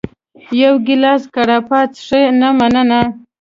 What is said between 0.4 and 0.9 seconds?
یو